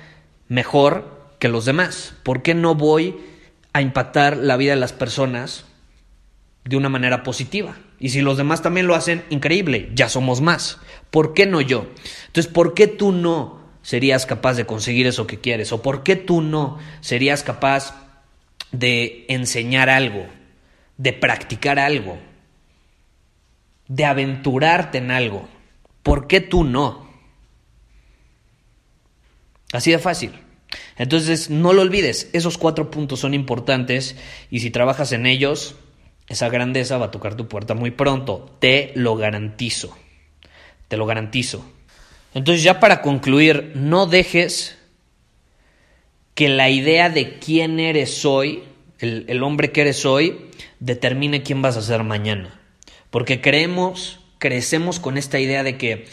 mejor 0.48 1.20
que 1.38 1.48
los 1.48 1.64
demás? 1.64 2.14
¿Por 2.22 2.42
qué 2.42 2.54
no 2.54 2.74
voy 2.74 3.16
a 3.72 3.82
impactar 3.82 4.36
la 4.36 4.56
vida 4.56 4.72
de 4.72 4.80
las 4.80 4.92
personas 4.92 5.66
de 6.64 6.76
una 6.76 6.88
manera 6.88 7.22
positiva? 7.22 7.76
Y 8.00 8.08
si 8.08 8.20
los 8.20 8.36
demás 8.36 8.62
también 8.62 8.86
lo 8.86 8.94
hacen, 8.94 9.24
increíble, 9.30 9.90
ya 9.94 10.08
somos 10.08 10.40
más. 10.40 10.80
¿Por 11.10 11.34
qué 11.34 11.46
no 11.46 11.60
yo? 11.60 11.86
Entonces, 12.26 12.52
¿por 12.52 12.74
qué 12.74 12.86
tú 12.86 13.12
no 13.12 13.60
serías 13.82 14.26
capaz 14.26 14.54
de 14.54 14.66
conseguir 14.66 15.06
eso 15.06 15.26
que 15.26 15.38
quieres? 15.38 15.72
¿O 15.72 15.82
por 15.82 16.02
qué 16.02 16.16
tú 16.16 16.40
no 16.40 16.78
serías 17.00 17.42
capaz 17.42 17.94
de 18.72 19.26
enseñar 19.28 19.90
algo, 19.90 20.26
de 20.96 21.12
practicar 21.12 21.78
algo, 21.78 22.18
de 23.94 24.04
aventurarte 24.04 24.98
en 24.98 25.10
algo? 25.10 25.48
¿Por 26.02 26.26
qué 26.26 26.40
tú 26.40 26.64
no? 26.64 27.10
Así 29.72 29.90
de 29.90 29.98
fácil. 29.98 30.32
Entonces, 30.96 31.50
no 31.50 31.72
lo 31.72 31.82
olvides, 31.82 32.30
esos 32.32 32.58
cuatro 32.58 32.90
puntos 32.90 33.20
son 33.20 33.34
importantes 33.34 34.16
y 34.50 34.60
si 34.60 34.70
trabajas 34.70 35.12
en 35.12 35.26
ellos, 35.26 35.76
esa 36.28 36.48
grandeza 36.48 36.98
va 36.98 37.06
a 37.06 37.10
tocar 37.10 37.34
tu 37.34 37.48
puerta 37.48 37.74
muy 37.74 37.90
pronto, 37.90 38.56
te 38.58 38.92
lo 38.94 39.16
garantizo 39.16 39.96
te 40.92 40.98
lo 40.98 41.06
garantizo. 41.06 41.64
Entonces 42.34 42.62
ya 42.62 42.78
para 42.78 43.00
concluir, 43.00 43.72
no 43.74 44.04
dejes 44.04 44.76
que 46.34 46.50
la 46.50 46.68
idea 46.68 47.08
de 47.08 47.38
quién 47.38 47.80
eres 47.80 48.26
hoy, 48.26 48.62
el, 48.98 49.42
hombre 49.42 49.72
que 49.72 49.80
eres 49.80 50.04
hoy, 50.04 50.50
determine 50.80 51.42
quién 51.42 51.62
vas 51.62 51.78
a 51.78 51.80
ser 51.82 52.02
mañana. 52.02 52.60
Porque 53.12 53.40
creemos, 53.40 54.18
crecemos 54.38 54.98
con 54.98 55.16
esta 55.16 55.38
idea 55.38 55.62
de 55.62 55.78
que 55.78 56.06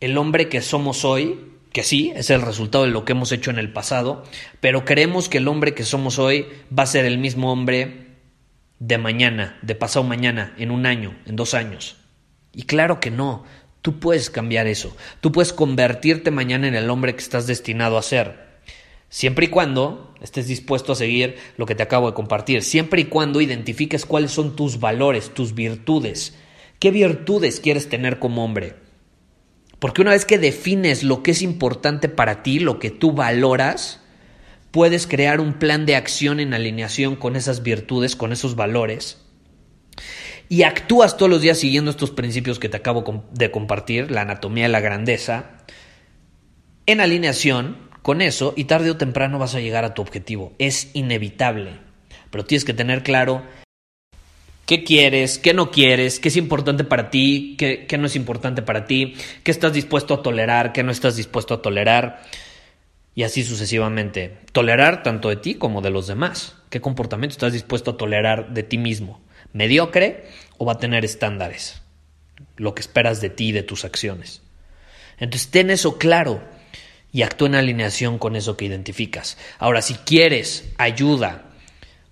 el 0.00 0.18
hombre 0.18 0.50
que 0.50 0.60
somos 0.60 1.06
hoy, 1.06 1.40
que 1.72 1.82
sí, 1.82 2.12
es 2.14 2.28
el 2.28 2.42
resultado 2.42 2.84
de 2.84 2.90
lo 2.90 3.06
que 3.06 3.12
hemos 3.12 3.32
hecho 3.32 3.50
en 3.50 3.58
el 3.58 3.72
pasado, 3.72 4.24
pero 4.60 4.84
creemos 4.84 5.30
que 5.30 5.38
el 5.38 5.48
hombre 5.48 5.72
que 5.72 5.84
somos 5.84 6.18
hoy 6.18 6.46
va 6.78 6.82
a 6.82 6.86
ser 6.86 7.06
el 7.06 7.16
mismo 7.16 7.50
hombre 7.50 8.08
de 8.78 8.98
mañana, 8.98 9.58
de 9.62 9.74
pasado 9.74 10.04
mañana, 10.04 10.54
en 10.58 10.70
un 10.70 10.84
año, 10.84 11.18
en 11.24 11.36
dos 11.36 11.54
años. 11.54 11.96
Y 12.52 12.64
claro 12.64 13.00
que 13.00 13.10
no, 13.10 13.46
Tú 13.82 13.98
puedes 13.98 14.30
cambiar 14.30 14.68
eso. 14.68 14.96
Tú 15.20 15.32
puedes 15.32 15.52
convertirte 15.52 16.30
mañana 16.30 16.68
en 16.68 16.76
el 16.76 16.88
hombre 16.88 17.14
que 17.14 17.20
estás 17.20 17.48
destinado 17.48 17.98
a 17.98 18.02
ser. 18.02 18.51
Siempre 19.12 19.44
y 19.44 19.48
cuando 19.48 20.14
estés 20.22 20.46
dispuesto 20.46 20.92
a 20.92 20.96
seguir 20.96 21.36
lo 21.58 21.66
que 21.66 21.74
te 21.74 21.82
acabo 21.82 22.06
de 22.06 22.14
compartir. 22.14 22.62
Siempre 22.62 23.02
y 23.02 23.04
cuando 23.04 23.42
identifiques 23.42 24.06
cuáles 24.06 24.30
son 24.30 24.56
tus 24.56 24.80
valores, 24.80 25.34
tus 25.34 25.54
virtudes. 25.54 26.34
¿Qué 26.78 26.90
virtudes 26.90 27.60
quieres 27.60 27.90
tener 27.90 28.18
como 28.18 28.42
hombre? 28.42 28.74
Porque 29.78 30.00
una 30.00 30.12
vez 30.12 30.24
que 30.24 30.38
defines 30.38 31.02
lo 31.02 31.22
que 31.22 31.32
es 31.32 31.42
importante 31.42 32.08
para 32.08 32.42
ti, 32.42 32.58
lo 32.58 32.78
que 32.78 32.88
tú 32.88 33.12
valoras, 33.12 34.00
puedes 34.70 35.06
crear 35.06 35.42
un 35.42 35.58
plan 35.58 35.84
de 35.84 35.94
acción 35.94 36.40
en 36.40 36.54
alineación 36.54 37.14
con 37.14 37.36
esas 37.36 37.62
virtudes, 37.62 38.16
con 38.16 38.32
esos 38.32 38.56
valores 38.56 39.18
y 40.48 40.62
actúas 40.62 41.18
todos 41.18 41.28
los 41.30 41.42
días 41.42 41.58
siguiendo 41.58 41.90
estos 41.90 42.12
principios 42.12 42.58
que 42.58 42.70
te 42.70 42.78
acabo 42.78 43.26
de 43.30 43.50
compartir, 43.50 44.10
la 44.10 44.22
anatomía 44.22 44.64
de 44.64 44.70
la 44.70 44.80
grandeza, 44.80 45.58
en 46.86 47.02
alineación 47.02 47.91
con 48.02 48.20
eso 48.20 48.54
y 48.56 48.64
tarde 48.64 48.90
o 48.90 48.96
temprano 48.96 49.38
vas 49.38 49.54
a 49.54 49.60
llegar 49.60 49.84
a 49.84 49.94
tu 49.94 50.02
objetivo. 50.02 50.52
Es 50.58 50.90
inevitable. 50.94 51.72
Pero 52.30 52.44
tienes 52.44 52.64
que 52.64 52.74
tener 52.74 53.02
claro 53.02 53.42
qué 54.66 54.84
quieres, 54.84 55.38
qué 55.38 55.54
no 55.54 55.70
quieres, 55.70 56.18
qué 56.18 56.28
es 56.28 56.36
importante 56.36 56.84
para 56.84 57.10
ti, 57.10 57.56
qué, 57.58 57.86
no 57.98 58.06
es 58.06 58.16
importante 58.16 58.62
para 58.62 58.86
ti, 58.86 59.14
qué 59.42 59.50
estás 59.50 59.72
dispuesto 59.72 60.14
a 60.14 60.22
tolerar, 60.22 60.72
qué 60.72 60.82
no 60.82 60.92
estás 60.92 61.16
dispuesto 61.16 61.54
a 61.54 61.62
tolerar. 61.62 62.22
Y 63.14 63.24
así 63.24 63.44
sucesivamente. 63.44 64.38
Tolerar 64.52 65.02
tanto 65.02 65.28
de 65.28 65.36
ti 65.36 65.54
como 65.54 65.82
de 65.82 65.90
los 65.90 66.06
demás. 66.06 66.56
¿Qué 66.70 66.80
comportamiento 66.80 67.32
estás 67.32 67.52
dispuesto 67.52 67.92
a 67.92 67.96
tolerar 67.96 68.54
de 68.54 68.62
ti 68.62 68.78
mismo? 68.78 69.20
mediocre 69.52 70.24
o 70.58 70.64
va 70.64 70.74
a 70.74 70.78
tener 70.78 71.04
estándares, 71.04 71.82
lo 72.56 72.74
que 72.74 72.80
esperas 72.80 73.20
de 73.20 73.30
ti 73.30 73.48
y 73.48 73.52
de 73.52 73.62
tus 73.62 73.84
acciones. 73.84 74.42
Entonces 75.18 75.50
ten 75.50 75.70
eso 75.70 75.98
claro 75.98 76.42
y 77.12 77.22
actúa 77.22 77.48
en 77.48 77.54
alineación 77.56 78.18
con 78.18 78.36
eso 78.36 78.56
que 78.56 78.64
identificas. 78.64 79.36
Ahora, 79.58 79.82
si 79.82 79.94
quieres 79.94 80.72
ayuda 80.78 81.44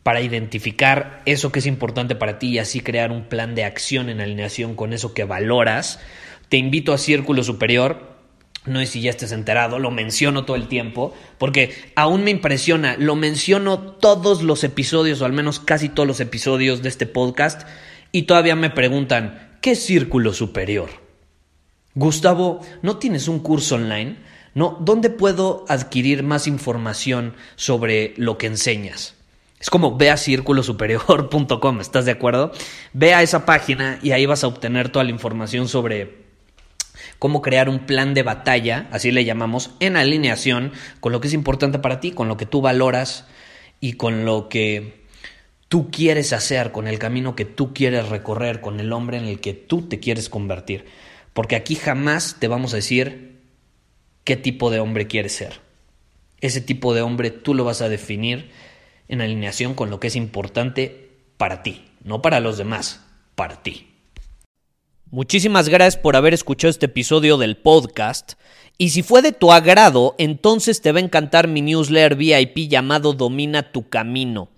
para 0.02 0.20
identificar 0.20 1.22
eso 1.26 1.52
que 1.52 1.58
es 1.58 1.66
importante 1.66 2.14
para 2.14 2.38
ti 2.38 2.48
y 2.48 2.58
así 2.58 2.80
crear 2.80 3.10
un 3.12 3.24
plan 3.24 3.54
de 3.54 3.64
acción 3.64 4.08
en 4.08 4.20
alineación 4.20 4.74
con 4.74 4.92
eso 4.92 5.14
que 5.14 5.24
valoras, 5.24 6.00
te 6.48 6.56
invito 6.56 6.92
a 6.92 6.98
Círculo 6.98 7.42
Superior 7.42 8.10
no 8.66 8.78
sé 8.80 8.86
si 8.86 9.00
ya 9.00 9.10
estés 9.10 9.32
enterado, 9.32 9.78
lo 9.78 9.90
menciono 9.90 10.44
todo 10.44 10.56
el 10.56 10.68
tiempo, 10.68 11.14
porque 11.38 11.74
aún 11.94 12.24
me 12.24 12.30
impresiona, 12.30 12.96
lo 12.98 13.16
menciono 13.16 13.78
todos 13.78 14.42
los 14.42 14.64
episodios, 14.64 15.22
o 15.22 15.24
al 15.24 15.32
menos 15.32 15.60
casi 15.60 15.88
todos 15.88 16.06
los 16.06 16.20
episodios 16.20 16.82
de 16.82 16.90
este 16.90 17.06
podcast, 17.06 17.66
y 18.12 18.22
todavía 18.22 18.56
me 18.56 18.68
preguntan, 18.68 19.56
¿qué 19.62 19.74
círculo 19.74 20.34
superior? 20.34 20.90
Gustavo, 21.94 22.60
¿no 22.82 22.98
tienes 22.98 23.28
un 23.28 23.40
curso 23.40 23.76
online? 23.76 24.18
No, 24.54 24.76
¿dónde 24.80 25.10
puedo 25.10 25.64
adquirir 25.68 26.22
más 26.22 26.46
información 26.46 27.34
sobre 27.56 28.14
lo 28.16 28.36
que 28.38 28.46
enseñas? 28.46 29.14
Es 29.60 29.70
como 29.70 29.96
ve 29.96 30.10
a 30.10 30.16
círculosuperior.com, 30.16 31.80
¿estás 31.80 32.06
de 32.06 32.12
acuerdo? 32.12 32.50
Ve 32.92 33.14
a 33.14 33.22
esa 33.22 33.44
página 33.44 33.98
y 34.02 34.12
ahí 34.12 34.24
vas 34.26 34.42
a 34.42 34.46
obtener 34.46 34.88
toda 34.88 35.04
la 35.04 35.10
información 35.10 35.68
sobre 35.68 36.20
cómo 37.18 37.42
crear 37.42 37.68
un 37.68 37.80
plan 37.80 38.14
de 38.14 38.22
batalla, 38.22 38.88
así 38.90 39.12
le 39.12 39.24
llamamos, 39.24 39.72
en 39.78 39.96
alineación 39.96 40.72
con 41.00 41.12
lo 41.12 41.20
que 41.20 41.28
es 41.28 41.34
importante 41.34 41.78
para 41.78 42.00
ti, 42.00 42.12
con 42.12 42.26
lo 42.26 42.38
que 42.38 42.46
tú 42.46 42.62
valoras 42.62 43.26
y 43.80 43.92
con 43.92 44.24
lo 44.24 44.48
que 44.48 45.04
tú 45.68 45.90
quieres 45.90 46.32
hacer, 46.32 46.72
con 46.72 46.88
el 46.88 46.98
camino 46.98 47.36
que 47.36 47.44
tú 47.44 47.74
quieres 47.74 48.08
recorrer, 48.08 48.60
con 48.60 48.80
el 48.80 48.92
hombre 48.92 49.18
en 49.18 49.26
el 49.26 49.40
que 49.40 49.52
tú 49.52 49.82
te 49.82 50.00
quieres 50.00 50.28
convertir. 50.28 50.86
Porque 51.34 51.54
aquí 51.54 51.76
jamás 51.76 52.36
te 52.40 52.48
vamos 52.48 52.72
a 52.72 52.76
decir 52.76 53.29
qué 54.24 54.36
tipo 54.36 54.70
de 54.70 54.80
hombre 54.80 55.06
quieres 55.06 55.32
ser. 55.32 55.60
Ese 56.40 56.60
tipo 56.60 56.94
de 56.94 57.02
hombre 57.02 57.30
tú 57.30 57.54
lo 57.54 57.64
vas 57.64 57.82
a 57.82 57.88
definir 57.88 58.50
en 59.08 59.20
alineación 59.20 59.74
con 59.74 59.90
lo 59.90 60.00
que 60.00 60.08
es 60.08 60.16
importante 60.16 61.10
para 61.36 61.62
ti, 61.62 61.84
no 62.04 62.22
para 62.22 62.40
los 62.40 62.58
demás, 62.58 63.00
para 63.34 63.62
ti. 63.62 63.88
Muchísimas 65.10 65.68
gracias 65.68 66.00
por 66.00 66.14
haber 66.14 66.34
escuchado 66.34 66.70
este 66.70 66.86
episodio 66.86 67.36
del 67.36 67.56
podcast. 67.56 68.34
Y 68.78 68.90
si 68.90 69.02
fue 69.02 69.22
de 69.22 69.32
tu 69.32 69.52
agrado, 69.52 70.14
entonces 70.18 70.80
te 70.80 70.92
va 70.92 71.00
a 71.00 71.02
encantar 71.02 71.48
mi 71.48 71.60
newsletter 71.62 72.14
VIP 72.14 72.68
llamado 72.68 73.12
Domina 73.12 73.72
tu 73.72 73.88
Camino. 73.88 74.50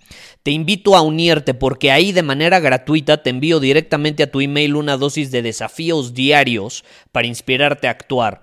Te 0.42 0.50
invito 0.50 0.94
a 0.94 1.00
unirte 1.00 1.54
porque 1.54 1.90
ahí 1.90 2.12
de 2.12 2.22
manera 2.22 2.60
gratuita 2.60 3.22
te 3.22 3.30
envío 3.30 3.60
directamente 3.60 4.22
a 4.22 4.30
tu 4.30 4.40
email 4.40 4.76
una 4.76 4.98
dosis 4.98 5.30
de 5.30 5.40
desafíos 5.40 6.12
diarios 6.12 6.84
para 7.12 7.26
inspirarte 7.26 7.88
a 7.88 7.92
actuar. 7.92 8.42